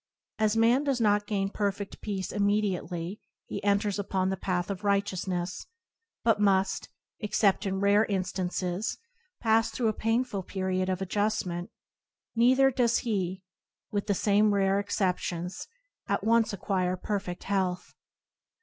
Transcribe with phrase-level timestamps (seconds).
[0.39, 4.71] As a man does not gain perfed peace imme diately he enters upon the path
[4.71, 5.67] of righteous ness,
[6.23, 6.89] but must,
[7.19, 8.97] except in rare instances,
[9.43, 11.69] pass through a painful period of adjustment;
[12.35, 13.43] neither does he,
[13.91, 15.67] with the same rare excep tions,
[16.07, 17.93] at once acquire perfect health.